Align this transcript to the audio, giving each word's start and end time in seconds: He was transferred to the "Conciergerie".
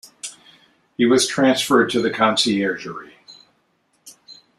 He 0.97 1.05
was 1.05 1.27
transferred 1.27 1.91
to 1.91 2.01
the 2.01 2.09
"Conciergerie". 2.09 3.13